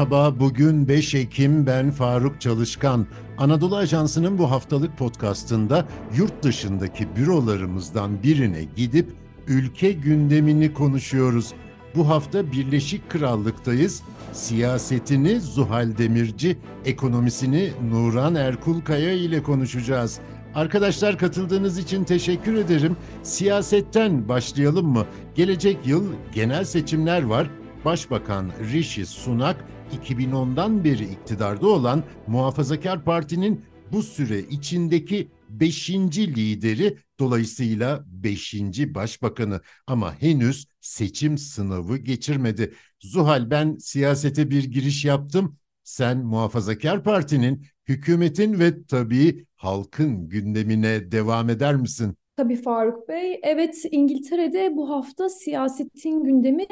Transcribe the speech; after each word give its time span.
Merhaba, 0.00 0.40
bugün 0.40 0.88
5 0.88 1.14
Ekim 1.14 1.66
ben 1.66 1.90
Faruk 1.90 2.40
Çalışkan. 2.40 3.06
Anadolu 3.38 3.76
Ajansı'nın 3.76 4.38
bu 4.38 4.50
haftalık 4.50 4.98
podcastında 4.98 5.86
yurt 6.16 6.42
dışındaki 6.42 7.16
bürolarımızdan 7.16 8.22
birine 8.22 8.64
gidip 8.76 9.12
ülke 9.48 9.92
gündemini 9.92 10.74
konuşuyoruz. 10.74 11.52
Bu 11.96 12.08
hafta 12.08 12.52
Birleşik 12.52 13.10
Krallık'tayız. 13.10 14.02
Siyasetini 14.32 15.40
Zuhal 15.40 15.98
Demirci, 15.98 16.58
ekonomisini 16.84 17.70
Nuran 17.90 18.34
Erkulkaya 18.34 19.12
ile 19.12 19.42
konuşacağız. 19.42 20.20
Arkadaşlar 20.54 21.18
katıldığınız 21.18 21.78
için 21.78 22.04
teşekkür 22.04 22.54
ederim. 22.54 22.96
Siyasetten 23.22 24.28
başlayalım 24.28 24.86
mı? 24.86 25.06
Gelecek 25.34 25.86
yıl 25.86 26.04
genel 26.34 26.64
seçimler 26.64 27.22
var. 27.22 27.50
Başbakan 27.84 28.50
Rishi 28.72 29.06
Sunak 29.06 29.64
2010'dan 29.90 30.84
beri 30.84 31.04
iktidarda 31.04 31.66
olan 31.66 32.04
Muhafazakar 32.26 33.04
Parti'nin 33.04 33.64
bu 33.92 34.02
süre 34.02 34.40
içindeki 34.40 35.28
beşinci 35.48 36.36
lideri 36.36 36.98
dolayısıyla 37.18 38.04
beşinci 38.06 38.94
başbakanı 38.94 39.60
ama 39.86 40.22
henüz 40.22 40.66
seçim 40.80 41.38
sınavı 41.38 41.96
geçirmedi. 41.96 42.74
Zuhal 43.00 43.50
ben 43.50 43.76
siyasete 43.76 44.50
bir 44.50 44.64
giriş 44.64 45.04
yaptım. 45.04 45.56
Sen 45.84 46.18
Muhafazakar 46.18 47.04
Parti'nin, 47.04 47.66
hükümetin 47.88 48.58
ve 48.58 48.84
tabii 48.86 49.46
halkın 49.56 50.28
gündemine 50.28 51.12
devam 51.12 51.50
eder 51.50 51.76
misin? 51.76 52.16
Tabii 52.40 52.56
Faruk 52.56 53.08
Bey. 53.08 53.40
Evet 53.42 53.84
İngiltere'de 53.90 54.76
bu 54.76 54.90
hafta 54.90 55.28
siyasetin 55.28 56.24
gündemi 56.24 56.66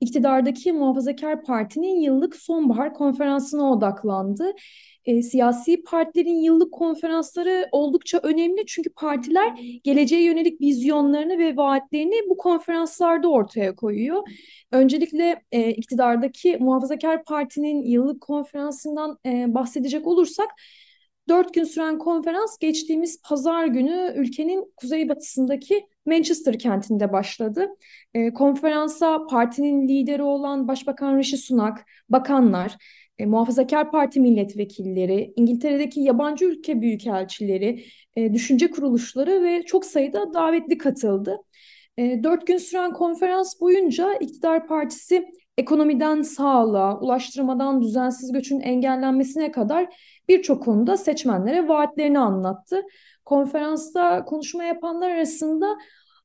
iktidardaki 0.00 0.72
Muhafazakar 0.72 1.44
Parti'nin 1.44 2.00
yıllık 2.00 2.36
sonbahar 2.36 2.94
konferansına 2.94 3.72
odaklandı. 3.72 4.52
E, 5.04 5.22
siyasi 5.22 5.82
partilerin 5.82 6.42
yıllık 6.42 6.72
konferansları 6.72 7.68
oldukça 7.72 8.20
önemli 8.22 8.66
çünkü 8.66 8.90
partiler 8.90 9.78
geleceğe 9.84 10.24
yönelik 10.24 10.60
vizyonlarını 10.60 11.38
ve 11.38 11.56
vaatlerini 11.56 12.28
bu 12.30 12.36
konferanslarda 12.36 13.28
ortaya 13.28 13.74
koyuyor. 13.74 14.28
Öncelikle 14.72 15.42
e, 15.52 15.70
iktidardaki 15.70 16.56
Muhafazakar 16.60 17.24
Parti'nin 17.24 17.82
yıllık 17.82 18.20
konferansından 18.20 19.18
e, 19.26 19.54
bahsedecek 19.54 20.06
olursak 20.06 20.48
Dört 21.28 21.54
gün 21.54 21.64
süren 21.64 21.98
konferans 21.98 22.58
geçtiğimiz 22.58 23.22
pazar 23.22 23.66
günü 23.66 24.12
ülkenin 24.16 24.72
kuzeybatısındaki 24.76 25.86
Manchester 26.06 26.58
kentinde 26.58 27.12
başladı. 27.12 27.68
E, 28.14 28.32
konferansa 28.32 29.26
partinin 29.26 29.88
lideri 29.88 30.22
olan 30.22 30.68
Başbakan 30.68 31.18
Rishi 31.18 31.36
Sunak, 31.36 31.86
bakanlar, 32.08 32.76
e, 33.18 33.26
Muhafazakar 33.26 33.90
Parti 33.90 34.20
milletvekilleri, 34.20 35.32
İngiltere'deki 35.36 36.00
yabancı 36.00 36.44
ülke 36.44 36.80
büyükelçileri, 36.80 37.84
e, 38.16 38.34
düşünce 38.34 38.70
kuruluşları 38.70 39.42
ve 39.42 39.62
çok 39.62 39.84
sayıda 39.84 40.34
davetli 40.34 40.78
katıldı. 40.78 41.36
E, 41.98 42.20
dört 42.22 42.46
gün 42.46 42.58
süren 42.58 42.92
konferans 42.92 43.60
boyunca 43.60 44.14
iktidar 44.14 44.66
partisi 44.66 45.26
ekonomiden 45.58 46.22
sağlığa, 46.22 47.00
ulaştırmadan 47.00 47.82
düzensiz 47.82 48.32
göçün 48.32 48.60
engellenmesine 48.60 49.52
kadar 49.52 49.96
birçok 50.28 50.62
konuda 50.62 50.96
seçmenlere 50.96 51.68
vaatlerini 51.68 52.18
anlattı. 52.18 52.82
Konferansta 53.24 54.24
konuşma 54.24 54.64
yapanlar 54.64 55.10
arasında 55.10 55.78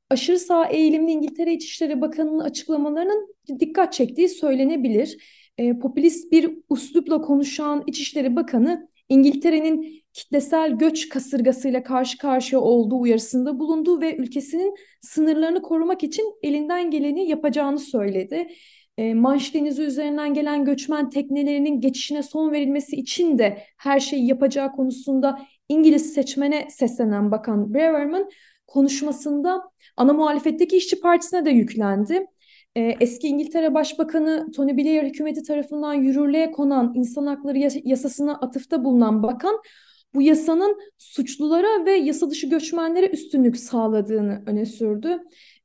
aşırı 0.09 0.39
sağ 0.39 0.65
eğilimli 0.65 1.11
İngiltere 1.11 1.53
İçişleri 1.53 2.01
Bakanı'nın 2.01 2.39
açıklamalarının 2.39 3.35
dikkat 3.59 3.93
çektiği 3.93 4.29
söylenebilir. 4.29 5.17
E, 5.57 5.79
popülist 5.79 6.31
bir 6.31 6.57
uslupla 6.69 7.21
konuşan 7.21 7.83
İçişleri 7.87 8.35
Bakanı 8.35 8.89
İngiltere'nin 9.09 10.03
kitlesel 10.13 10.71
göç 10.71 11.09
kasırgasıyla 11.09 11.83
karşı 11.83 12.17
karşıya 12.17 12.61
olduğu 12.61 12.99
uyarısında 12.99 13.59
bulundu 13.59 14.01
ve 14.01 14.15
ülkesinin 14.15 14.75
sınırlarını 15.01 15.61
korumak 15.61 16.03
için 16.03 16.33
elinden 16.43 16.91
geleni 16.91 17.29
yapacağını 17.29 17.79
söyledi 17.79 18.47
e, 18.97 19.13
Manş 19.13 19.53
Denizi 19.53 19.81
üzerinden 19.81 20.33
gelen 20.33 20.65
göçmen 20.65 21.09
teknelerinin 21.09 21.81
geçişine 21.81 22.23
son 22.23 22.51
verilmesi 22.51 22.95
için 22.95 23.37
de 23.37 23.63
her 23.77 23.99
şeyi 23.99 24.27
yapacağı 24.27 24.71
konusunda 24.71 25.39
İngiliz 25.69 26.13
seçmene 26.13 26.67
seslenen 26.69 27.31
Bakan 27.31 27.73
Braverman 27.73 28.29
konuşmasında 28.67 29.61
ana 29.97 30.13
muhalefetteki 30.13 30.77
işçi 30.77 30.99
partisine 30.99 31.45
de 31.45 31.49
yüklendi. 31.49 32.25
E, 32.75 32.81
eski 32.99 33.27
İngiltere 33.27 33.73
Başbakanı 33.73 34.51
Tony 34.55 34.77
Blair 34.77 35.03
hükümeti 35.03 35.43
tarafından 35.43 35.93
yürürlüğe 35.93 36.51
konan 36.51 36.91
insan 36.95 37.25
hakları 37.25 37.57
yasasına 37.83 38.35
atıfta 38.35 38.83
bulunan 38.83 39.23
bakan 39.23 39.61
bu 40.13 40.21
yasanın 40.21 40.77
suçlulara 40.97 41.85
ve 41.85 41.91
yasa 41.91 42.29
dışı 42.29 42.47
göçmenlere 42.47 43.07
üstünlük 43.07 43.57
sağladığını 43.57 44.43
öne 44.45 44.65
sürdü. 44.65 45.19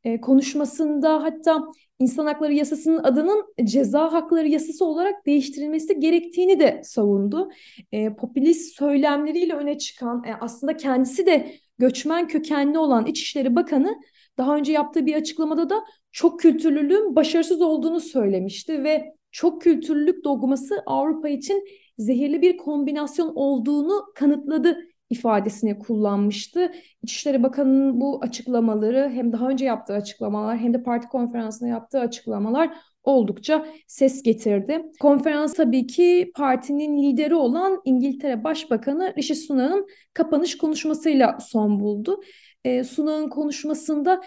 E, 0.05 0.21
konuşmasında 0.21 1.23
hatta 1.23 1.65
İnsan 1.99 2.27
Hakları 2.27 2.53
Yasası'nın 2.53 3.05
adının 3.05 3.45
Ceza 3.65 4.13
Hakları 4.13 4.49
Yasası 4.49 4.85
olarak 4.85 5.27
değiştirilmesi 5.27 6.01
gerektiğini 6.01 6.61
de 6.61 6.81
savundu. 6.85 7.51
E, 7.93 8.15
popülist 8.15 8.77
söylemleriyle 8.77 9.55
öne 9.55 9.79
çıkan 9.79 10.25
e, 10.25 10.35
aslında 10.41 10.77
kendisi 10.77 11.27
de 11.27 11.55
göçmen 11.79 12.29
kökenli 12.29 12.79
olan 12.79 13.07
İçişleri 13.07 13.57
Bakanı 13.57 13.97
daha 14.39 14.57
önce 14.57 14.73
yaptığı 14.73 15.07
bir 15.07 15.15
açıklamada 15.15 15.71
da 15.71 15.85
çok 16.13 16.41
kültürlülüğün 16.41 17.17
başarısız 17.17 17.63
olduğunu 17.63 18.01
söylemişti 18.01 18.85
ve 18.85 19.15
çok 19.31 19.63
kültürlülük 19.63 20.25
dogması 20.25 20.83
Avrupa 20.87 21.29
için 21.29 21.65
zehirli 21.99 22.43
bir 22.43 22.57
kombinasyon 22.57 23.33
olduğunu 23.35 24.05
kanıtladı 24.15 24.79
ifadesini 25.13 25.79
kullanmıştı. 25.79 26.73
İçişleri 27.03 27.43
Bakanı'nın 27.43 28.01
bu 28.01 28.21
açıklamaları 28.23 29.11
hem 29.15 29.33
daha 29.33 29.49
önce 29.49 29.65
yaptığı 29.65 29.95
açıklamalar 29.95 30.59
hem 30.59 30.75
de 30.75 30.83
parti 30.83 31.09
konferansında 31.09 31.69
yaptığı 31.69 32.01
açıklamalar 32.01 32.71
oldukça 33.05 33.67
ses 33.87 34.23
getirdi. 34.23 34.83
Konferans 35.01 35.55
tabii 35.55 35.87
ki 35.87 36.33
partinin 36.35 37.03
lideri 37.03 37.35
olan 37.35 37.81
İngiltere 37.85 38.45
Başbakanı 38.45 39.15
Rishi 39.19 39.35
Sunak'ın 39.35 39.87
kapanış 40.15 40.59
konuşmasıyla 40.59 41.39
son 41.41 41.81
buldu. 41.81 42.21
E, 42.65 42.85
Sunak'ın 42.85 43.29
konuşmasında 43.29 44.23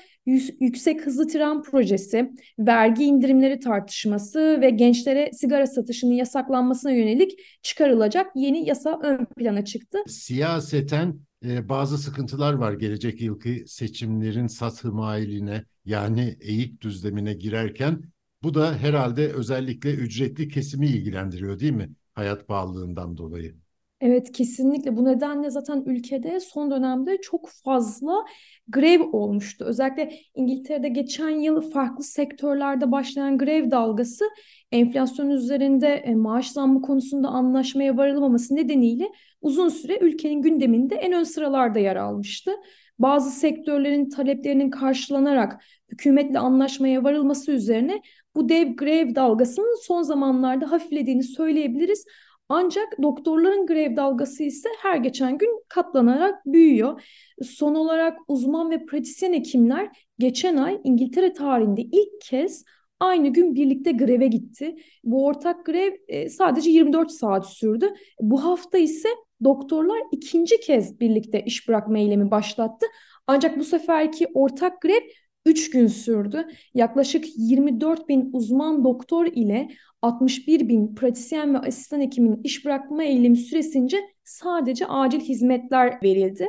yüksek 0.60 1.06
hızlı 1.06 1.28
tren 1.28 1.62
projesi, 1.62 2.32
vergi 2.60 3.04
indirimleri 3.04 3.60
tartışması 3.60 4.62
ve 4.62 4.70
gençlere 4.70 5.32
sigara 5.34 5.68
satışının 5.68 6.14
yasaklanmasına 6.14 6.92
yönelik 6.92 7.32
çıkarılacak 7.62 8.32
yeni 8.36 8.68
yasa 8.68 9.00
ön 9.04 9.26
plana 9.26 9.66
çıktı. 9.66 9.98
Siyaseten 10.08 11.20
e, 11.46 11.70
bazı 11.70 11.98
sıkıntılar 11.98 12.54
var 12.54 12.74
gelecek 12.74 13.22
yılki 13.22 13.64
seçimlerin 13.68 14.48
satı 14.48 14.92
mailine 14.92 15.64
yani 15.86 16.38
eğik 16.42 16.82
düzlemine 16.82 17.34
girerken 17.34 18.02
bu 18.44 18.54
da 18.54 18.78
herhalde 18.78 19.34
özellikle 19.34 19.94
ücretli 19.94 20.50
kesimi 20.50 20.88
ilgilendiriyor 20.88 21.60
değil 21.60 21.72
mi? 21.74 21.90
Hayat 22.14 22.48
pahalılığından 22.48 23.18
dolayı. 23.18 23.56
Evet 24.02 24.32
kesinlikle 24.32 24.98
bu 24.98 25.06
nedenle 25.06 25.50
zaten 25.50 25.84
ülkede 25.86 26.40
son 26.40 26.72
dönemde 26.72 27.18
çok 27.22 27.50
fazla 27.50 28.26
grev 28.68 29.02
olmuştu. 29.12 29.66
Özellikle 29.66 30.12
İngiltere'de 30.36 30.90
geçen 30.90 31.30
yıl 31.30 31.72
farklı 31.72 32.04
sektörlerde 32.04 32.92
başlayan 32.92 33.38
grev 33.38 33.72
dalgası 33.72 34.26
enflasyon 34.72 35.30
üzerinde 35.30 35.88
e, 35.88 36.16
maaş 36.16 36.52
zammı 36.52 36.82
konusunda 36.82 37.28
anlaşmaya 37.28 37.98
varılmaması 37.98 38.56
nedeniyle 38.56 39.12
uzun 39.42 39.70
süre 39.70 39.98
ülkenin 40.02 40.42
gündeminde 40.42 40.96
en 40.96 41.14
ön 41.14 41.24
sıralarda 41.24 41.80
yer 41.80 41.96
almıştı. 41.96 42.52
Bazı 43.00 43.32
sektörlerin 43.32 44.10
taleplerinin 44.10 44.70
karşılanarak 44.70 45.64
hükümetle 45.90 46.40
anlaşmaya 46.40 47.04
varılması 47.04 47.52
üzerine 47.52 48.02
bu 48.36 48.50
dev 48.50 48.76
grev 48.76 49.16
dalgasının 49.16 49.84
son 49.84 50.02
zamanlarda 50.02 50.72
hafiflediğini 50.72 51.24
söyleyebiliriz. 51.24 52.06
Ancak 52.50 53.02
doktorların 53.02 53.66
grev 53.66 53.96
dalgası 53.96 54.44
ise 54.44 54.70
her 54.82 54.98
geçen 54.98 55.38
gün 55.38 55.64
katlanarak 55.68 56.46
büyüyor. 56.46 57.02
Son 57.44 57.76
olarak 57.76 58.18
uzman 58.28 58.72
ve 58.72 58.86
pratisyen 58.86 59.34
hekimler 59.34 59.90
geçen 60.20 60.58
ay 60.58 60.82
İngiltere 60.84 61.34
tarihinde 61.34 61.82
ilk 61.82 62.22
kez 62.22 62.64
aynı 63.00 63.28
gün 63.28 63.56
birlikte 63.56 63.92
greve 63.92 64.28
gitti. 64.28 64.76
Bu 65.04 65.26
ortak 65.26 65.66
grev 65.66 65.94
e, 66.08 66.30
sadece 66.30 66.70
24 66.70 67.12
saat 67.12 67.50
sürdü. 67.50 67.94
Bu 68.22 68.44
hafta 68.44 68.78
ise 68.78 69.10
doktorlar 69.44 70.00
ikinci 70.12 70.60
kez 70.60 71.00
birlikte 71.00 71.44
iş 71.46 71.68
bırakma 71.68 71.98
eylemi 71.98 72.32
başlattı. 72.32 72.86
Ancak 73.28 73.60
bu 73.60 73.64
seferki 73.64 74.28
ortak 74.34 74.82
grev 74.82 75.02
3 75.46 75.70
gün 75.70 75.88
sürdü. 75.88 76.48
Yaklaşık 76.74 77.26
24 77.38 78.10
bin 78.10 78.30
uzman 78.34 78.84
doktor 78.84 79.26
ile 79.26 79.68
61 80.02 80.70
bin 80.70 80.96
pratisyen 80.96 81.54
ve 81.54 81.58
asistan 81.58 82.02
hekimin 82.02 82.42
iş 82.44 82.66
bırakma 82.66 83.04
eylemi 83.04 83.38
süresince 83.38 83.98
sadece 84.24 84.86
acil 84.88 85.20
hizmetler 85.20 86.00
verildi. 86.04 86.48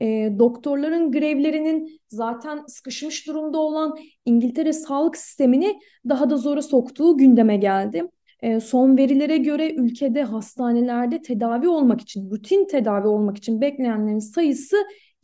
E, 0.00 0.32
doktorların 0.38 1.12
grevlerinin 1.12 2.00
zaten 2.08 2.64
sıkışmış 2.66 3.26
durumda 3.26 3.58
olan 3.58 3.94
İngiltere 4.24 4.72
sağlık 4.72 5.16
sistemini 5.16 5.78
daha 6.08 6.30
da 6.30 6.36
zora 6.36 6.62
soktuğu 6.62 7.16
gündeme 7.16 7.56
geldi. 7.56 8.02
E, 8.42 8.60
son 8.60 8.96
verilere 8.96 9.36
göre 9.36 9.74
ülkede 9.74 10.22
hastanelerde 10.22 11.22
tedavi 11.22 11.68
olmak 11.68 12.00
için, 12.00 12.30
rutin 12.30 12.66
tedavi 12.66 13.06
olmak 13.06 13.36
için 13.36 13.60
bekleyenlerin 13.60 14.18
sayısı 14.18 14.76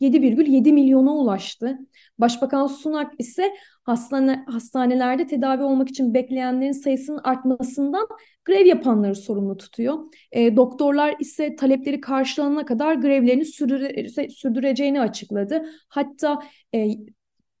7,7 0.03 0.73
milyona 0.73 1.13
ulaştı. 1.13 1.79
Başbakan 2.19 2.67
Sunak 2.67 3.13
ise 3.19 3.53
hastane, 3.83 4.45
hastanelerde 4.47 5.27
tedavi 5.27 5.63
olmak 5.63 5.89
için 5.89 6.13
bekleyenlerin 6.13 6.71
sayısının 6.71 7.21
artmasından 7.23 8.07
grev 8.45 8.65
yapanları 8.65 9.15
sorumlu 9.15 9.57
tutuyor. 9.57 9.97
E, 10.31 10.55
doktorlar 10.55 11.15
ise 11.19 11.55
talepleri 11.55 12.01
karşılanana 12.01 12.65
kadar 12.65 12.95
grevlerini 12.95 13.45
sürdüre, 13.45 14.29
sürdüreceğini 14.29 15.01
açıkladı. 15.01 15.65
Hatta 15.89 16.39
e, 16.75 16.87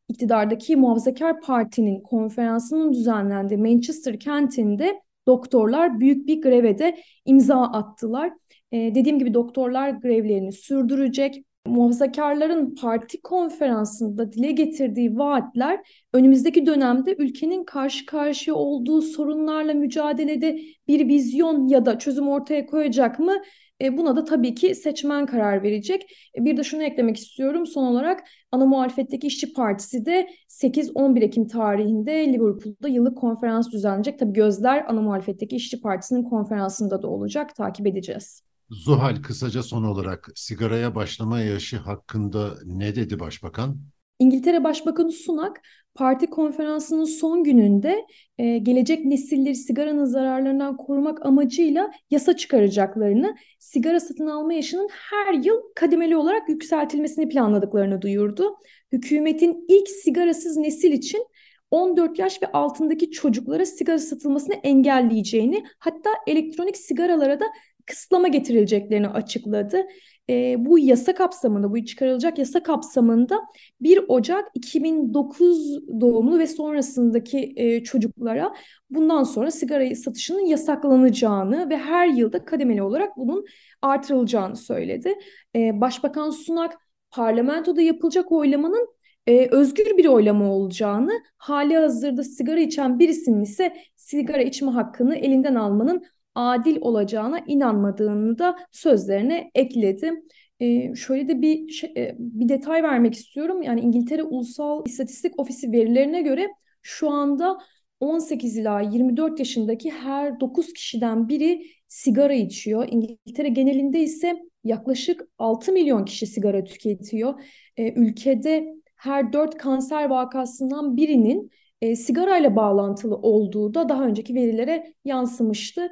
iktidardaki 0.09 0.75
Muhafazakar 0.75 1.41
Parti'nin 1.41 2.01
konferansının 2.01 2.93
düzenlendiği 2.93 3.59
Manchester 3.59 4.19
kentinde 4.19 5.01
doktorlar 5.27 5.99
büyük 5.99 6.27
bir 6.27 6.41
greve 6.41 6.79
de 6.79 6.97
imza 7.25 7.61
attılar. 7.61 8.31
Ee, 8.71 8.77
dediğim 8.95 9.19
gibi 9.19 9.33
doktorlar 9.33 9.89
grevlerini 9.89 10.51
sürdürecek. 10.51 11.45
Muhafazakarların 11.67 12.75
parti 12.75 13.21
konferansında 13.21 14.33
dile 14.33 14.51
getirdiği 14.51 15.17
vaatler 15.17 15.79
önümüzdeki 16.13 16.65
dönemde 16.65 17.15
ülkenin 17.19 17.63
karşı 17.63 18.05
karşıya 18.05 18.55
olduğu 18.55 19.01
sorunlarla 19.01 19.73
mücadelede 19.73 20.59
bir 20.87 21.07
vizyon 21.07 21.67
ya 21.67 21.85
da 21.85 21.99
çözüm 21.99 22.27
ortaya 22.27 22.65
koyacak 22.65 23.19
mı? 23.19 23.41
E, 23.81 23.97
buna 23.97 24.15
da 24.15 24.23
tabii 24.23 24.55
ki 24.55 24.75
seçmen 24.75 25.25
karar 25.25 25.63
verecek. 25.63 26.17
E, 26.37 26.45
bir 26.45 26.57
de 26.57 26.63
şunu 26.63 26.83
eklemek 26.83 27.17
istiyorum 27.17 27.67
son 27.67 27.83
olarak 27.83 28.23
ana 28.51 28.65
muhalefetteki 28.65 29.27
İşçi 29.27 29.53
Partisi 29.53 30.05
de 30.05 30.29
8-11 30.47 31.23
Ekim 31.23 31.47
tarihinde 31.47 32.33
Liverpool'da 32.33 32.87
yıllık 32.87 33.17
konferans 33.17 33.71
düzenleyecek. 33.71 34.19
Tabii 34.19 34.33
gözler 34.33 34.85
ana 34.87 35.01
muhalefetteki 35.01 35.55
İşçi 35.55 35.81
Partisi'nin 35.81 36.23
konferansında 36.23 37.01
da 37.01 37.07
olacak. 37.07 37.55
Takip 37.55 37.87
edeceğiz. 37.87 38.52
Zuhal 38.69 39.21
kısaca 39.21 39.63
son 39.63 39.83
olarak 39.83 40.29
sigaraya 40.35 40.95
başlama 40.95 41.39
yaşı 41.39 41.77
hakkında 41.77 42.53
ne 42.65 42.95
dedi 42.95 43.19
başbakan? 43.19 43.77
İngiltere 44.19 44.63
Başbakanı 44.63 45.11
Sunak 45.11 45.61
parti 45.95 46.29
konferansının 46.29 47.03
son 47.03 47.43
gününde 47.43 48.05
e, 48.37 48.57
gelecek 48.57 49.05
nesilleri 49.05 49.55
sigaranın 49.55 50.05
zararlarından 50.05 50.77
korumak 50.77 51.25
amacıyla 51.25 51.91
yasa 52.09 52.35
çıkaracaklarını, 52.35 53.35
sigara 53.59 53.99
satın 53.99 54.27
alma 54.27 54.53
yaşının 54.53 54.89
her 54.91 55.33
yıl 55.33 55.61
kademeli 55.75 56.17
olarak 56.17 56.49
yükseltilmesini 56.49 57.29
planladıklarını 57.29 58.01
duyurdu. 58.01 58.55
Hükümetin 58.91 59.65
ilk 59.69 59.89
sigarasız 59.89 60.57
nesil 60.57 60.91
için 60.91 61.27
14 61.71 62.19
yaş 62.19 62.41
ve 62.41 62.51
altındaki 62.51 63.11
çocuklara 63.11 63.65
sigara 63.65 63.99
satılmasını 63.99 64.55
engelleyeceğini, 64.55 65.63
hatta 65.79 66.09
elektronik 66.27 66.77
sigaralara 66.77 67.39
da 67.39 67.45
kısıtlama 67.85 68.27
getirileceklerini 68.27 69.07
açıkladı. 69.07 69.81
E, 70.29 70.55
bu 70.65 70.79
yasa 70.79 71.15
kapsamında, 71.15 71.71
bu 71.71 71.85
çıkarılacak 71.85 72.37
yasa 72.37 72.63
kapsamında 72.63 73.39
1 73.81 73.99
Ocak 74.07 74.47
2009 74.53 75.79
doğumlu 76.01 76.39
ve 76.39 76.47
sonrasındaki 76.47 77.53
e, 77.55 77.83
çocuklara 77.83 78.53
bundan 78.89 79.23
sonra 79.23 79.51
sigara 79.51 79.95
satışının 79.95 80.45
yasaklanacağını 80.45 81.69
ve 81.69 81.77
her 81.77 82.07
yılda 82.07 82.45
kademeli 82.45 82.83
olarak 82.83 83.17
bunun 83.17 83.45
artırılacağını 83.81 84.55
söyledi. 84.55 85.13
E, 85.55 85.81
Başbakan 85.81 86.29
Sunak 86.29 86.73
parlamentoda 87.11 87.81
yapılacak 87.81 88.31
oylamanın 88.31 88.87
e, 89.27 89.47
özgür 89.51 89.97
bir 89.97 90.05
oylama 90.05 90.51
olacağını, 90.53 91.11
hali 91.37 91.77
hazırda 91.77 92.23
sigara 92.23 92.59
içen 92.59 92.99
birisinin 92.99 93.41
ise 93.41 93.75
sigara 93.95 94.41
içme 94.41 94.71
hakkını 94.71 95.15
elinden 95.15 95.55
almanın 95.55 96.03
adil 96.35 96.77
olacağına 96.81 97.39
inanmadığını 97.47 98.37
da 98.37 98.55
sözlerine 98.71 99.51
ekledi. 99.55 100.13
Ee, 100.59 100.95
şöyle 100.95 101.27
de 101.27 101.41
bir 101.41 101.69
şey, 101.69 101.93
e, 101.97 102.15
bir 102.19 102.49
detay 102.49 102.83
vermek 102.83 103.13
istiyorum. 103.13 103.61
Yani 103.61 103.81
İngiltere 103.81 104.23
Ulusal 104.23 104.83
İstatistik 104.85 105.39
Ofisi 105.39 105.71
verilerine 105.71 106.21
göre 106.21 106.49
şu 106.81 107.09
anda 107.09 107.57
18 107.99 108.57
ila 108.57 108.81
24 108.81 109.39
yaşındaki 109.39 109.91
her 109.91 110.39
9 110.39 110.73
kişiden 110.73 111.29
biri 111.29 111.65
sigara 111.87 112.33
içiyor. 112.33 112.87
İngiltere 112.91 113.49
genelinde 113.49 113.99
ise 113.99 114.39
yaklaşık 114.63 115.27
6 115.37 115.71
milyon 115.71 116.05
kişi 116.05 116.27
sigara 116.27 116.63
tüketiyor. 116.63 117.33
Ee, 117.77 117.93
ülkede 117.93 118.65
her 118.95 119.33
4 119.33 119.57
kanser 119.57 120.09
vakasından 120.09 120.97
birinin 120.97 121.51
e, 121.81 121.95
sigarayla 121.95 122.55
bağlantılı 122.55 123.15
olduğu 123.15 123.73
da 123.73 123.89
daha 123.89 124.05
önceki 124.05 124.35
verilere 124.35 124.93
yansımıştı. 125.05 125.91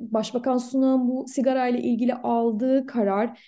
Başbakan 0.00 0.58
Sunak'ın 0.58 1.08
bu 1.08 1.24
sigarayla 1.28 1.80
ilgili 1.80 2.14
aldığı 2.14 2.86
karar, 2.86 3.38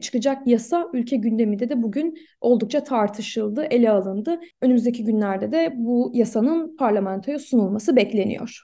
çıkacak 0.00 0.46
yasa 0.46 0.88
ülke 0.92 1.16
gündeminde 1.16 1.68
de 1.68 1.82
bugün 1.82 2.18
oldukça 2.40 2.84
tartışıldı, 2.84 3.64
ele 3.64 3.90
alındı. 3.90 4.40
Önümüzdeki 4.62 5.04
günlerde 5.04 5.52
de 5.52 5.74
bu 5.76 6.10
yasanın 6.14 6.76
parlamentoya 6.76 7.38
sunulması 7.38 7.96
bekleniyor. 7.96 8.62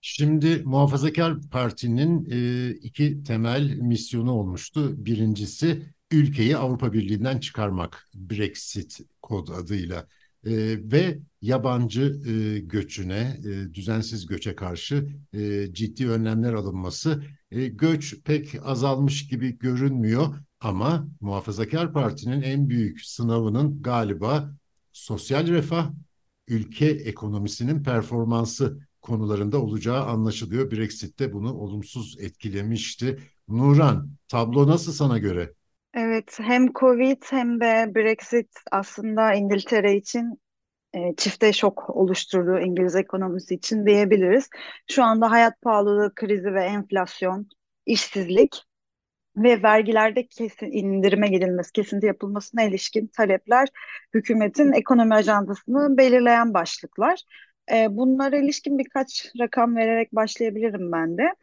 Şimdi 0.00 0.62
Muhafazakar 0.64 1.34
Parti'nin 1.50 2.24
iki 2.74 3.22
temel 3.22 3.76
misyonu 3.76 4.32
olmuştu. 4.32 5.04
Birincisi 5.04 5.82
ülkeyi 6.10 6.56
Avrupa 6.56 6.92
Birliği'nden 6.92 7.38
çıkarmak, 7.38 8.08
Brexit 8.14 8.98
kod 9.22 9.48
adıyla 9.48 10.06
e, 10.46 10.52
ve 10.92 11.18
yabancı 11.42 12.20
e, 12.26 12.58
göçüne, 12.58 13.40
e, 13.44 13.74
düzensiz 13.74 14.26
göçe 14.26 14.54
karşı 14.54 15.08
e, 15.32 15.72
ciddi 15.72 16.08
önlemler 16.10 16.52
alınması. 16.52 17.24
E, 17.50 17.68
göç 17.68 18.22
pek 18.24 18.54
azalmış 18.64 19.28
gibi 19.28 19.58
görünmüyor 19.58 20.34
ama 20.60 21.08
Muhafazakar 21.20 21.92
Parti'nin 21.92 22.42
en 22.42 22.68
büyük 22.68 23.00
sınavının 23.00 23.82
galiba 23.82 24.54
sosyal 24.92 25.46
refah, 25.46 25.90
ülke 26.48 26.86
ekonomisinin 26.86 27.82
performansı 27.82 28.78
konularında 29.02 29.62
olacağı 29.62 30.04
anlaşılıyor. 30.04 30.70
Brexit 30.70 31.18
de 31.18 31.32
bunu 31.32 31.54
olumsuz 31.54 32.16
etkilemişti. 32.20 33.18
Nuran, 33.48 34.10
tablo 34.28 34.66
nasıl 34.68 34.92
sana 34.92 35.18
göre? 35.18 35.54
Evet, 35.94 36.38
hem 36.40 36.72
Covid 36.72 37.22
hem 37.30 37.60
de 37.60 37.92
Brexit 37.94 38.48
aslında 38.72 39.34
İngiltere 39.34 39.96
için 39.96 40.40
e, 40.94 41.16
çifte 41.16 41.52
şok 41.52 41.90
oluşturdu 41.90 42.58
İngiliz 42.60 42.96
ekonomisi 42.96 43.54
için 43.54 43.86
diyebiliriz. 43.86 44.48
Şu 44.90 45.04
anda 45.04 45.30
hayat 45.30 45.62
pahalılığı 45.62 46.14
krizi 46.14 46.54
ve 46.54 46.64
enflasyon, 46.64 47.48
işsizlik 47.86 48.64
ve 49.36 49.62
vergilerde 49.62 50.26
kesin 50.26 50.72
indirime 50.72 51.28
gidilmesi, 51.28 51.72
kesinti 51.72 52.06
yapılmasına 52.06 52.62
ilişkin 52.62 53.06
talepler 53.06 53.68
hükümetin 54.14 54.72
ekonomi 54.72 55.14
ajandasını 55.14 55.98
belirleyen 55.98 56.54
başlıklar. 56.54 57.22
E, 57.72 57.86
bunlara 57.90 58.36
ilişkin 58.38 58.78
birkaç 58.78 59.32
rakam 59.40 59.76
vererek 59.76 60.14
başlayabilirim 60.14 60.92
ben 60.92 61.18
de. 61.18 61.34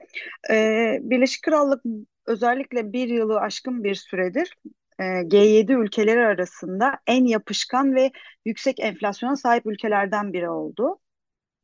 E, 0.52 1.00
Birleşik 1.02 1.44
Krallık 1.44 1.84
özellikle 2.28 2.94
bir 2.94 3.08
yılı 3.10 3.40
aşkın 3.40 3.84
bir 3.84 3.96
süredir 3.96 4.54
e, 5.00 5.04
G7 5.04 5.74
ülkeleri 5.74 6.26
arasında 6.26 7.00
en 7.08 7.26
yapışkan 7.26 7.96
ve 7.96 8.12
yüksek 8.46 8.80
enflasyona 8.80 9.36
sahip 9.36 9.66
ülkelerden 9.66 10.34
biri 10.34 10.50
oldu. 10.50 11.00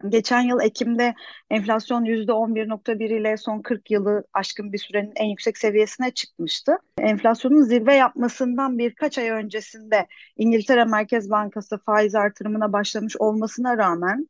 Geçen 0.09 0.41
yıl 0.41 0.61
Ekim'de 0.61 1.13
enflasyon 1.49 2.05
%11.1 2.05 3.19
ile 3.19 3.37
son 3.37 3.61
40 3.61 3.91
yılı 3.91 4.23
aşkın 4.33 4.73
bir 4.73 4.77
sürenin 4.77 5.11
en 5.15 5.25
yüksek 5.25 5.57
seviyesine 5.57 6.11
çıkmıştı. 6.11 6.77
Enflasyonun 6.97 7.61
zirve 7.61 7.95
yapmasından 7.95 8.77
birkaç 8.77 9.17
ay 9.17 9.29
öncesinde 9.29 10.07
İngiltere 10.37 10.85
Merkez 10.85 11.29
Bankası 11.29 11.77
faiz 11.85 12.15
artırımına 12.15 12.73
başlamış 12.73 13.17
olmasına 13.17 13.77
rağmen 13.77 14.27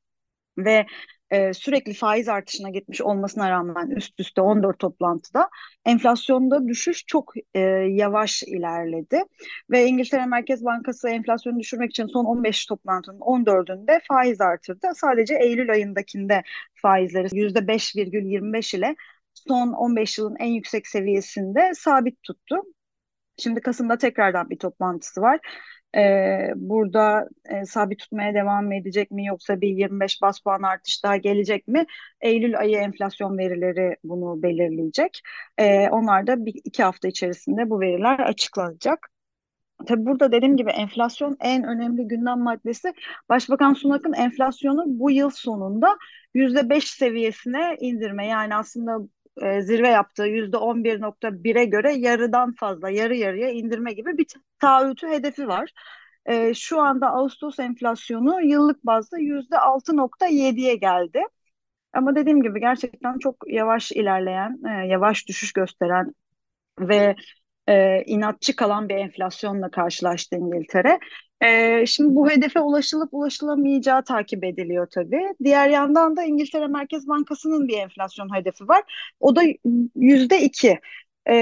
ve 0.58 0.86
e, 1.32 1.54
sürekli 1.54 1.94
faiz 1.94 2.30
artışına 2.30 2.70
gitmiş 2.70 3.02
olmasına 3.02 3.50
rağmen 3.52 3.90
üst 3.90 4.20
üste 4.20 4.42
14 4.42 4.80
toplantıda 4.80 5.50
enflasyonda 5.86 6.68
düşüş 6.68 7.06
çok 7.08 7.34
e, 7.54 7.60
yavaş 7.90 8.44
ilerledi. 8.44 9.24
Ve 9.70 9.86
İngiltere 9.86 10.26
Merkez 10.26 10.66
Bankası 10.66 11.10
enflasyonu 11.10 11.60
düşürmek 11.60 11.90
için 11.90 12.08
son 12.08 12.26
15 12.26 12.66
toplantının 12.66 13.20
14'ünde 13.20 14.00
faiz 14.08 14.42
artırdı. 14.42 14.88
Sadece 14.96 15.36
Eylül 15.36 15.72
ayındakinde 15.72 16.44
faizleri 16.76 17.28
%5,25 17.28 18.78
ile 18.78 18.96
son 19.34 19.74
15 19.74 20.18
yılın 20.18 20.36
en 20.40 20.50
yüksek 20.50 20.88
seviyesinde 20.88 21.72
sabit 21.76 22.24
tuttu. 22.24 22.56
Şimdi 23.38 23.62
Kasım'da 23.62 23.98
tekrardan 23.98 24.50
bir 24.50 24.60
toplantısı 24.60 25.22
var 25.22 25.40
e, 25.96 26.02
burada 26.56 27.30
e, 27.46 27.66
sabit 27.66 28.00
tutmaya 28.00 28.34
devam 28.34 28.72
edecek 28.72 29.12
mi 29.12 29.26
yoksa 29.26 29.62
bir 29.62 29.68
25 29.70 30.22
bas 30.22 30.40
puan 30.40 30.62
artış 30.62 31.04
daha 31.04 31.18
gelecek 31.18 31.68
mi? 31.68 31.86
Eylül 32.22 32.60
ayı 32.60 32.78
enflasyon 32.78 33.38
verileri 33.38 33.96
bunu 34.04 34.44
belirleyecek. 34.44 35.22
E, 35.58 35.90
onlar 35.90 36.28
da 36.28 36.46
bir 36.46 36.54
iki 36.64 36.84
hafta 36.84 37.08
içerisinde 37.08 37.70
bu 37.70 37.80
veriler 37.80 38.20
açıklanacak. 38.20 39.10
Tabii 39.88 40.06
burada 40.06 40.32
dediğim 40.32 40.58
gibi 40.58 40.72
enflasyon 40.72 41.38
en 41.40 41.64
önemli 41.64 42.08
gündem 42.08 42.40
maddesi. 42.40 42.94
Başbakan 43.30 43.74
Sunak'ın 43.74 44.14
enflasyonu 44.14 44.84
bu 44.88 45.12
yıl 45.12 45.30
sonunda 45.30 45.98
yüzde 46.34 46.70
beş 46.70 46.84
seviyesine 46.84 47.76
indirme. 47.80 48.28
Yani 48.28 48.56
aslında 48.56 48.98
e, 49.42 49.62
zirve 49.62 49.88
yaptığı 49.90 50.24
yüzde 50.26 50.58
on 50.58 50.84
bir 50.84 51.02
nokta 51.02 51.44
bire 51.44 51.66
göre 51.66 51.94
yarıdan 51.94 52.54
fazla, 52.54 52.90
yarı 52.90 53.16
yarıya 53.16 53.50
indirme 53.50 53.94
gibi 53.94 54.18
bir 54.18 54.28
taahhütü 54.60 55.08
hedefi 55.08 55.48
var. 55.48 55.72
E, 56.26 56.54
şu 56.54 56.82
anda 56.82 57.08
Ağustos 57.10 57.60
enflasyonu 57.60 58.42
yıllık 58.42 58.86
bazda 58.86 59.18
yüzde 59.20 59.60
altı 59.60 59.98
nokta 59.98 60.28
yediye 60.28 60.76
geldi. 60.76 61.24
Ama 61.94 62.16
dediğim 62.16 62.44
gibi 62.44 62.60
gerçekten 62.60 63.20
çok 63.20 63.36
yavaş 63.48 63.92
ilerleyen, 63.92 64.60
e, 64.70 64.88
yavaş 64.88 65.28
düşüş 65.28 65.54
gösteren 65.54 66.16
ve 66.80 67.16
e, 67.70 68.04
inatçı 68.06 68.56
kalan 68.56 68.90
bir 68.90 68.96
enflasyonla 68.96 69.72
karşılaştı 69.72 70.36
İngiltere. 70.36 71.00
E, 71.42 71.86
şimdi 71.86 72.16
bu 72.16 72.30
hedefe 72.30 72.60
ulaşılıp 72.60 73.10
ulaşılamayacağı 73.14 74.04
takip 74.04 74.44
ediliyor 74.44 74.88
tabii. 74.96 75.22
Diğer 75.44 75.70
yandan 75.70 76.18
da 76.18 76.24
İngiltere 76.24 76.68
Merkez 76.68 77.08
Bankası'nın 77.08 77.68
bir 77.68 77.78
enflasyon 77.78 78.36
hedefi 78.36 78.68
var. 78.68 78.84
O 79.20 79.36
da 79.36 79.42
yüzde 79.96 80.42
iki. 80.42 80.80
E, 81.30 81.34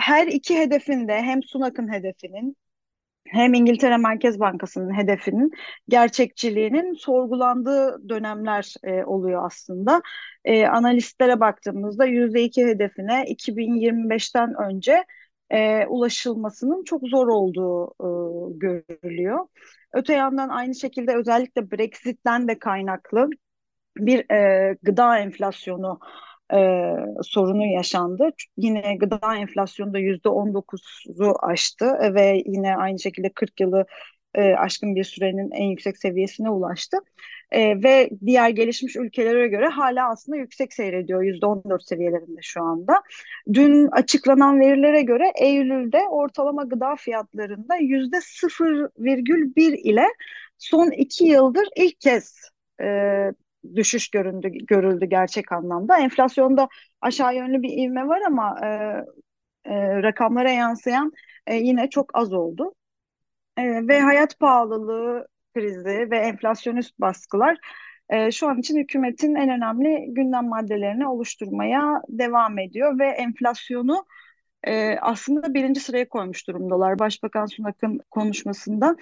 her 0.00 0.26
iki 0.26 0.58
hedefinde 0.58 1.22
hem 1.22 1.42
Sunak'ın 1.42 1.92
hedefinin 1.92 2.56
hem 3.28 3.54
İngiltere 3.54 3.96
Merkez 3.96 4.40
Bankası'nın 4.40 4.98
hedefinin 4.98 5.50
gerçekçiliğinin 5.88 6.94
sorgulandığı 6.94 8.08
dönemler 8.08 8.74
e, 8.84 9.04
oluyor 9.04 9.46
aslında. 9.46 10.02
E, 10.44 10.66
analistlere 10.66 11.40
baktığımızda 11.40 12.06
%2 12.06 12.66
hedefine 12.66 13.24
2025'ten 13.26 14.54
önce 14.54 15.04
e, 15.52 15.86
ulaşılmasının 15.86 16.84
çok 16.84 17.02
zor 17.08 17.28
olduğu 17.28 17.86
e, 17.88 18.08
görülüyor. 18.58 19.46
Öte 19.92 20.14
yandan 20.14 20.48
aynı 20.48 20.74
şekilde 20.74 21.16
özellikle 21.16 21.70
Brexit'ten 21.70 22.48
de 22.48 22.58
kaynaklı 22.58 23.28
bir 23.96 24.30
e, 24.32 24.76
gıda 24.82 25.18
enflasyonu 25.18 26.00
e, 26.54 26.56
sorunu 27.22 27.66
yaşandı. 27.66 28.30
Yine 28.56 28.96
gıda 28.96 29.36
enflasyonu 29.36 29.92
da 29.94 29.98
yüzde 29.98 30.28
on 30.28 30.54
dokuzu 30.54 31.34
aştı 31.42 32.14
ve 32.14 32.42
yine 32.46 32.76
aynı 32.76 32.98
şekilde 32.98 33.28
40 33.32 33.60
yılı 33.60 33.86
e, 34.34 34.54
aşkın 34.54 34.94
bir 34.96 35.04
sürenin 35.04 35.50
en 35.50 35.64
yüksek 35.64 35.98
seviyesine 35.98 36.50
ulaştı. 36.50 36.98
E, 37.52 37.82
ve 37.82 38.10
diğer 38.26 38.48
gelişmiş 38.48 38.96
ülkelere 38.96 39.48
göre 39.48 39.66
hala 39.66 40.10
aslında 40.10 40.36
yüksek 40.38 40.72
seyrediyor. 40.72 41.22
yüzde 41.22 41.46
on 41.46 41.62
dört 41.70 41.88
seviyelerinde 41.88 42.40
şu 42.42 42.62
anda. 42.62 43.02
Dün 43.52 43.86
açıklanan 43.86 44.60
verilere 44.60 45.02
göre 45.02 45.32
Eylül'de 45.40 45.98
ortalama 46.10 46.64
gıda 46.64 46.96
fiyatlarında 46.96 47.76
yüzde 47.76 48.20
sıfır 48.20 48.88
virgül 48.98 49.54
bir 49.56 49.72
ile 49.72 50.06
son 50.58 50.90
iki 50.90 51.24
yıldır 51.24 51.68
ilk 51.76 52.00
kez 52.00 52.40
e, 52.82 52.86
düşüş 53.74 54.10
göründü, 54.10 54.48
görüldü 54.48 55.06
gerçek 55.06 55.52
anlamda. 55.52 55.98
Enflasyonda 55.98 56.68
aşağı 57.00 57.36
yönlü 57.36 57.62
bir 57.62 57.72
ivme 57.84 58.06
var 58.08 58.20
ama 58.26 58.58
e, 58.64 58.68
e, 59.64 60.02
rakamlara 60.02 60.50
yansıyan 60.50 61.12
e, 61.46 61.56
yine 61.56 61.90
çok 61.90 62.16
az 62.16 62.32
oldu. 62.32 62.74
E, 63.56 63.88
ve 63.88 64.00
hayat 64.00 64.38
pahalılığı 64.40 65.28
krizi 65.54 66.10
ve 66.10 66.18
enflasyonist 66.18 67.00
baskılar 67.00 67.56
e, 68.08 68.30
şu 68.30 68.48
an 68.48 68.58
için 68.58 68.78
hükümetin 68.78 69.34
en 69.34 69.48
önemli 69.48 70.14
gündem 70.14 70.48
maddelerini 70.48 71.08
oluşturmaya 71.08 72.02
devam 72.08 72.58
ediyor 72.58 72.98
ve 72.98 73.06
enflasyonu 73.06 74.06
e, 74.64 74.98
aslında 74.98 75.54
birinci 75.54 75.80
sıraya 75.80 76.08
koymuş 76.08 76.48
durumdalar. 76.48 76.98
Başbakan 76.98 77.46
Sunak'ın 77.46 78.00
konuşmasında 78.10 78.96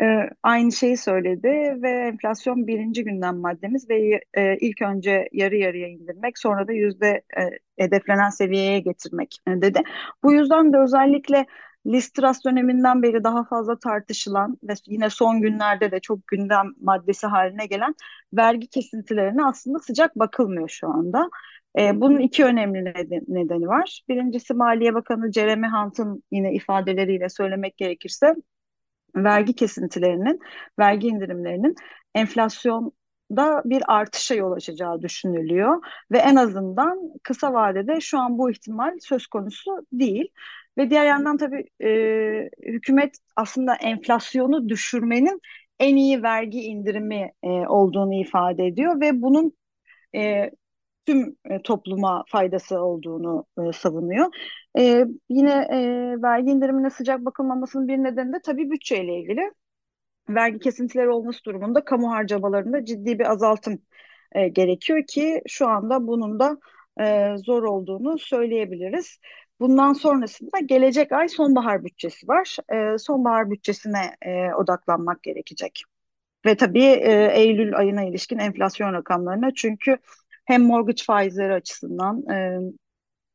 e, 0.00 0.04
aynı 0.42 0.72
şeyi 0.72 0.96
söyledi 0.96 1.48
ve 1.82 1.90
enflasyon 1.90 2.66
birinci 2.66 3.04
gündem 3.04 3.36
maddemiz 3.36 3.90
ve 3.90 4.20
e, 4.34 4.56
ilk 4.56 4.82
önce 4.82 5.28
yarı 5.32 5.56
yarıya 5.56 5.88
indirmek 5.88 6.38
sonra 6.38 6.68
da 6.68 6.72
yüzde 6.72 7.22
e, 7.38 7.42
hedeflenen 7.78 8.30
seviyeye 8.30 8.80
getirmek 8.80 9.36
e, 9.48 9.50
dedi. 9.50 9.82
Bu 10.22 10.32
yüzden 10.32 10.72
de 10.72 10.78
özellikle 10.78 11.46
Liz 11.86 12.10
Truss 12.10 12.44
döneminden 12.44 13.02
beri 13.02 13.24
daha 13.24 13.44
fazla 13.44 13.78
tartışılan 13.78 14.58
ve 14.62 14.72
yine 14.86 15.10
son 15.10 15.40
günlerde 15.40 15.90
de 15.90 16.00
çok 16.00 16.26
gündem 16.26 16.66
maddesi 16.80 17.26
haline 17.26 17.66
gelen 17.66 17.94
vergi 18.32 18.66
kesintilerine 18.66 19.44
aslında 19.44 19.78
sıcak 19.78 20.16
bakılmıyor 20.16 20.68
şu 20.68 20.88
anda. 20.88 21.30
E, 21.78 22.00
bunun 22.00 22.18
iki 22.18 22.44
önemli 22.44 22.84
neden, 22.84 23.22
nedeni 23.28 23.68
var. 23.68 24.02
Birincisi 24.08 24.54
Maliye 24.54 24.94
Bakanı 24.94 25.32
Jeremy 25.32 25.66
Hunt'ın 25.68 26.22
yine 26.30 26.52
ifadeleriyle 26.54 27.28
söylemek 27.28 27.76
gerekirse 27.76 28.34
vergi 29.16 29.54
kesintilerinin, 29.54 30.40
vergi 30.78 31.08
indirimlerinin 31.08 31.74
enflasyonda 33.30 33.62
bir 33.64 33.82
artışa 33.88 34.34
yol 34.34 34.52
açacağı 34.52 35.02
düşünülüyor 35.02 35.82
ve 36.12 36.18
en 36.18 36.36
azından 36.36 36.98
kısa 37.22 37.52
vadede 37.52 38.00
şu 38.00 38.18
an 38.18 38.38
bu 38.38 38.50
ihtimal 38.50 38.98
söz 39.00 39.26
konusu 39.26 39.86
değil. 39.92 40.28
Ve 40.78 40.90
diğer 40.90 41.06
yandan 41.06 41.36
tabii 41.36 41.64
e, 41.84 42.50
hükümet 42.62 43.16
aslında 43.36 43.74
enflasyonu 43.76 44.68
düşürmenin 44.68 45.40
en 45.78 45.96
iyi 45.96 46.22
vergi 46.22 46.60
indirimi 46.62 47.32
e, 47.42 47.48
olduğunu 47.48 48.14
ifade 48.14 48.66
ediyor 48.66 49.00
ve 49.00 49.22
bunun 49.22 49.52
e, 50.14 50.50
tüm 51.06 51.36
e, 51.44 51.62
topluma 51.62 52.24
faydası 52.28 52.80
olduğunu 52.80 53.46
e, 53.58 53.72
savunuyor. 53.72 54.26
E, 54.78 55.04
yine 55.30 55.52
e, 55.72 55.78
vergi 56.22 56.50
indirimine 56.50 56.90
sıcak 56.90 57.24
bakılmamasının 57.24 57.88
bir 57.88 57.98
nedeni 57.98 58.32
de 58.32 58.40
tabii 58.44 58.70
bütçeyle 58.70 59.20
ilgili. 59.20 59.50
Vergi 60.28 60.58
kesintileri 60.58 61.08
olması 61.08 61.44
durumunda 61.44 61.84
kamu 61.84 62.10
harcamalarında 62.10 62.84
ciddi 62.84 63.18
bir 63.18 63.30
azaltım 63.30 63.78
e, 64.32 64.48
gerekiyor 64.48 65.04
ki 65.06 65.42
şu 65.48 65.68
anda 65.68 66.06
bunun 66.06 66.38
da 66.40 66.58
e, 67.00 67.36
zor 67.36 67.62
olduğunu 67.62 68.18
söyleyebiliriz. 68.18 69.18
Bundan 69.60 69.92
sonrasında 69.92 70.58
gelecek 70.58 71.12
ay 71.12 71.28
sonbahar 71.28 71.84
bütçesi 71.84 72.28
var. 72.28 72.56
E, 72.72 72.98
sonbahar 72.98 73.50
bütçesine 73.50 74.16
e, 74.22 74.54
odaklanmak 74.54 75.22
gerekecek. 75.22 75.82
Ve 76.46 76.56
tabii 76.56 76.84
e, 76.84 77.30
Eylül 77.34 77.76
ayına 77.76 78.04
ilişkin 78.04 78.38
enflasyon 78.38 78.92
rakamlarına 78.92 79.50
çünkü 79.54 79.98
hem 80.44 80.62
mortgage 80.62 81.02
faizleri 81.06 81.52
açısından 81.52 82.30
e, 82.30 82.58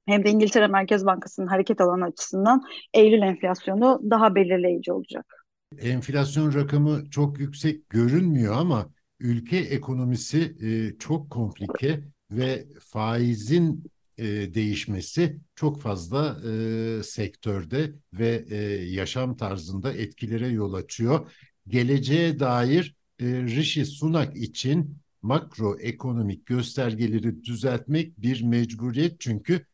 hem 0.08 0.26
de 0.26 0.30
İngiltere 0.30 0.68
Merkez 0.68 1.06
Bankası'nın 1.06 1.48
hareket 1.48 1.82
alanı 1.82 2.06
açısından 2.06 2.62
Eylül 2.94 3.22
enflasyonu 3.22 4.02
daha 4.10 4.36
belirleyici 4.36 4.94
olacak. 4.94 5.41
Enflasyon 5.80 6.54
rakamı 6.54 7.10
çok 7.10 7.40
yüksek 7.40 7.90
görünmüyor 7.90 8.54
ama 8.58 8.94
ülke 9.20 9.58
ekonomisi 9.58 10.56
e, 10.62 10.98
çok 11.00 11.30
komplike 11.30 12.04
ve 12.32 12.66
faizin 12.80 13.84
e, 14.18 14.26
değişmesi 14.54 15.38
çok 15.56 15.82
fazla 15.82 16.42
e, 16.52 17.04
sektörde 17.04 17.94
ve 18.14 18.46
e, 18.50 18.56
yaşam 18.86 19.38
tarzında 19.38 19.94
etkilere 19.94 20.48
yol 20.48 20.74
açıyor. 20.74 21.32
Geleceğe 21.68 22.40
dair 22.40 22.96
e, 23.20 23.26
Rishi 23.26 23.86
Sunak 23.86 24.38
için 24.38 24.98
makroekonomik 25.22 26.46
göstergeleri 26.46 27.44
düzeltmek 27.44 28.22
bir 28.22 28.42
mecburiyet 28.44 29.20
çünkü 29.20 29.66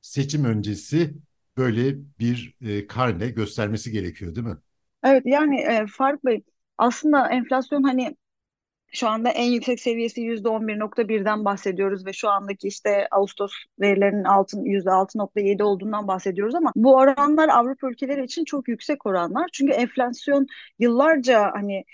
seçim 0.00 0.44
öncesi 0.44 1.14
böyle 1.56 1.96
bir 2.18 2.54
e, 2.60 2.86
karne 2.86 3.28
göstermesi 3.30 3.92
gerekiyor 3.92 4.34
değil 4.34 4.46
mi? 4.46 4.56
Evet 5.06 5.22
yani 5.26 5.60
e, 5.60 5.86
Faruk 5.86 6.24
Bey 6.24 6.44
aslında 6.78 7.28
enflasyon 7.30 7.82
hani 7.82 8.16
şu 8.92 9.08
anda 9.08 9.30
en 9.30 9.44
yüksek 9.52 9.80
seviyesi 9.80 10.20
yüzde 10.22 10.48
on 10.50 10.68
bir 10.68 10.78
nokta 10.78 11.08
birden 11.08 11.44
bahsediyoruz 11.44 12.06
ve 12.06 12.12
şu 12.12 12.30
andaki 12.30 12.68
işte 12.68 13.08
Ağustos 13.12 13.52
verilerinin 13.80 14.24
altın 14.24 14.64
yüzde 14.64 14.90
altı 14.92 15.18
nokta 15.18 15.40
yedi 15.40 15.64
olduğundan 15.64 16.08
bahsediyoruz 16.08 16.56
ama 16.56 16.72
bu 16.76 16.96
oranlar 16.96 17.48
Avrupa 17.48 17.90
ülkeleri 17.90 18.24
için 18.24 18.44
çok 18.44 18.68
yüksek 18.68 19.06
oranlar. 19.06 19.48
Çünkü 19.52 19.72
enflasyon 19.72 20.46
yıllarca 20.80 21.52
hani 21.54 21.84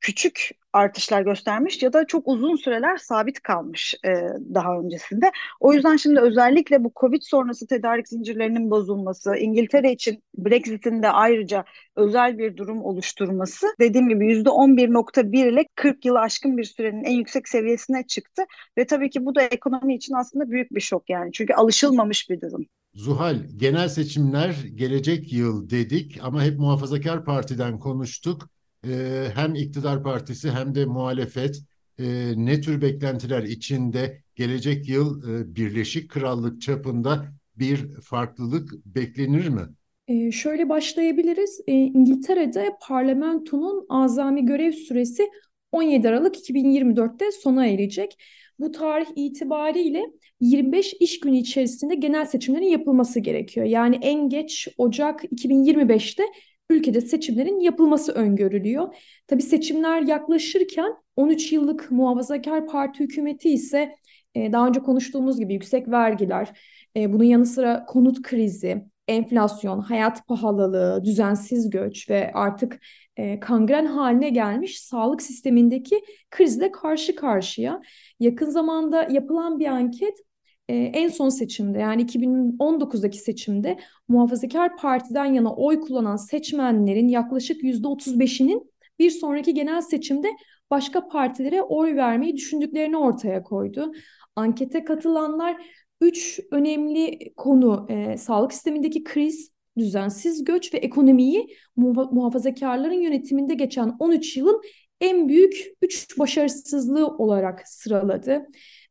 küçük 0.00 0.50
artışlar 0.72 1.22
göstermiş 1.22 1.82
ya 1.82 1.92
da 1.92 2.06
çok 2.06 2.28
uzun 2.28 2.56
süreler 2.56 2.96
sabit 2.96 3.42
kalmış 3.42 3.94
e, 4.04 4.10
daha 4.54 4.78
öncesinde. 4.78 5.32
O 5.60 5.72
yüzden 5.72 5.96
şimdi 5.96 6.20
özellikle 6.20 6.84
bu 6.84 6.92
Covid 7.00 7.22
sonrası 7.22 7.66
tedarik 7.66 8.08
zincirlerinin 8.08 8.70
bozulması, 8.70 9.36
İngiltere 9.36 9.92
için 9.92 10.22
Brexit'in 10.38 11.02
de 11.02 11.08
ayrıca 11.08 11.64
özel 11.96 12.38
bir 12.38 12.56
durum 12.56 12.84
oluşturması 12.84 13.66
dediğim 13.80 14.08
gibi 14.08 14.26
%11.1 14.32 15.52
ile 15.52 15.64
40 15.74 16.04
yılı 16.04 16.20
aşkın 16.20 16.56
bir 16.56 16.64
sürenin 16.64 17.04
en 17.04 17.14
yüksek 17.14 17.48
seviyesine 17.48 18.06
çıktı 18.06 18.42
ve 18.78 18.86
tabii 18.86 19.10
ki 19.10 19.26
bu 19.26 19.34
da 19.34 19.42
ekonomi 19.42 19.94
için 19.94 20.14
aslında 20.14 20.50
büyük 20.50 20.74
bir 20.74 20.80
şok 20.80 21.10
yani 21.10 21.32
çünkü 21.32 21.54
alışılmamış 21.54 22.30
bir 22.30 22.40
durum. 22.40 22.66
Zuhal, 22.94 23.36
genel 23.56 23.88
seçimler 23.88 24.54
gelecek 24.74 25.32
yıl 25.32 25.70
dedik 25.70 26.18
ama 26.22 26.44
hep 26.44 26.58
muhafazakar 26.58 27.24
partiden 27.24 27.78
konuştuk 27.78 28.48
e, 28.86 29.24
hem 29.34 29.54
iktidar 29.54 30.02
partisi 30.02 30.50
hem 30.50 30.74
de 30.74 30.84
muhalefet 30.84 31.62
e, 31.98 32.32
ne 32.36 32.60
tür 32.60 32.82
beklentiler 32.82 33.42
içinde 33.42 34.22
gelecek 34.34 34.88
yıl 34.88 35.30
e, 35.30 35.56
Birleşik 35.56 36.10
Krallık 36.10 36.62
çapında 36.62 37.32
bir 37.56 38.00
farklılık 38.00 38.86
beklenir 38.86 39.48
mi? 39.48 39.62
Ee, 40.08 40.32
şöyle 40.32 40.68
başlayabiliriz. 40.68 41.60
Ee, 41.66 41.72
İngiltere'de 41.72 42.70
parlamentonun 42.80 43.86
azami 43.88 44.46
görev 44.46 44.72
süresi 44.72 45.28
17 45.72 46.08
Aralık 46.08 46.36
2024'te 46.36 47.32
sona 47.32 47.66
erecek. 47.66 48.18
Bu 48.58 48.72
tarih 48.72 49.06
itibariyle 49.16 50.04
25 50.40 50.94
iş 51.00 51.20
günü 51.20 51.38
içerisinde 51.38 51.94
genel 51.94 52.26
seçimlerin 52.26 52.66
yapılması 52.66 53.20
gerekiyor. 53.20 53.66
Yani 53.66 53.98
en 54.02 54.28
geç 54.28 54.68
Ocak 54.78 55.24
2025'te 55.24 56.22
ülkede 56.70 57.00
seçimlerin 57.00 57.60
yapılması 57.60 58.12
öngörülüyor. 58.12 58.94
Tabii 59.26 59.42
seçimler 59.42 60.02
yaklaşırken 60.02 60.94
13 61.16 61.52
yıllık 61.52 61.90
Muhafazakar 61.90 62.66
Parti 62.66 63.00
hükümeti 63.00 63.50
ise 63.50 63.94
e, 64.34 64.52
daha 64.52 64.68
önce 64.68 64.80
konuştuğumuz 64.80 65.40
gibi 65.40 65.52
yüksek 65.54 65.88
vergiler, 65.88 66.60
e, 66.96 67.12
bunun 67.12 67.24
yanı 67.24 67.46
sıra 67.46 67.84
konut 67.86 68.22
krizi, 68.22 68.84
enflasyon, 69.08 69.80
hayat 69.80 70.26
pahalılığı, 70.26 71.04
düzensiz 71.04 71.70
göç 71.70 72.10
ve 72.10 72.30
artık 72.34 72.80
e, 73.16 73.40
kangren 73.40 73.86
haline 73.86 74.30
gelmiş 74.30 74.82
sağlık 74.82 75.22
sistemindeki 75.22 76.00
krizle 76.30 76.72
karşı 76.72 77.14
karşıya. 77.14 77.82
Yakın 78.20 78.50
zamanda 78.50 79.08
yapılan 79.10 79.58
bir 79.58 79.66
anket 79.66 80.27
e, 80.68 80.74
en 80.74 81.08
son 81.08 81.28
seçimde 81.28 81.78
yani 81.78 82.02
2019'daki 82.02 83.18
seçimde 83.18 83.78
Muhafazakar 84.08 84.76
Parti'den 84.76 85.24
yana 85.24 85.54
oy 85.54 85.80
kullanan 85.80 86.16
seçmenlerin 86.16 87.08
yaklaşık 87.08 87.62
%35'inin 87.62 88.70
bir 88.98 89.10
sonraki 89.10 89.54
genel 89.54 89.80
seçimde 89.80 90.28
başka 90.70 91.08
partilere 91.08 91.62
oy 91.62 91.96
vermeyi 91.96 92.36
düşündüklerini 92.36 92.96
ortaya 92.96 93.42
koydu. 93.42 93.92
Ankete 94.36 94.84
katılanlar 94.84 95.56
üç 96.00 96.40
önemli 96.50 97.32
konu 97.36 97.86
e, 97.90 98.16
sağlık 98.16 98.52
sistemindeki 98.52 99.04
kriz, 99.04 99.50
düzensiz 99.78 100.44
göç 100.44 100.74
ve 100.74 100.78
ekonomiyi 100.78 101.46
muha 101.76 102.04
muhafazakarların 102.04 103.00
yönetiminde 103.00 103.54
geçen 103.54 103.96
13 103.98 104.36
yılın 104.36 104.62
en 105.00 105.28
büyük 105.28 105.66
üç 105.82 106.18
başarısızlığı 106.18 107.06
olarak 107.06 107.68
sıraladı. 107.68 108.46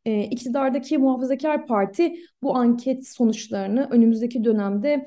E, 0.07 0.23
iktidardaki 0.23 0.97
Muhafazakar 0.97 1.67
Parti 1.67 2.15
bu 2.41 2.55
anket 2.55 3.07
sonuçlarını 3.07 3.87
önümüzdeki 3.91 4.43
dönemde 4.43 5.05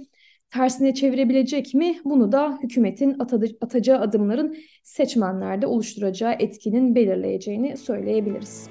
tersine 0.51 0.95
çevirebilecek 0.95 1.75
mi? 1.75 2.01
Bunu 2.05 2.33
da 2.33 2.59
hükümetin 2.63 3.19
atadı, 3.19 3.47
atacağı 3.61 4.01
adımların 4.01 4.57
seçmenlerde 4.83 5.67
oluşturacağı 5.67 6.33
etkinin 6.39 6.95
belirleyeceğini 6.95 7.77
söyleyebiliriz. 7.77 8.69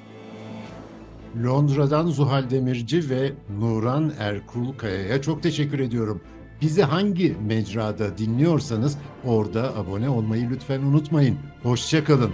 Londra'dan 1.44 2.06
Zuhal 2.06 2.50
Demirci 2.50 3.10
ve 3.10 3.32
Nuran 3.60 4.12
Erkul 4.18 4.72
Kaya'ya 4.72 5.22
çok 5.22 5.42
teşekkür 5.42 5.80
ediyorum. 5.80 6.20
Bizi 6.62 6.82
hangi 6.82 7.36
mecrada 7.46 8.18
dinliyorsanız 8.18 8.98
orada 9.26 9.76
abone 9.76 10.08
olmayı 10.08 10.50
lütfen 10.50 10.82
unutmayın. 10.82 11.36
Hoşçakalın. 11.62 12.30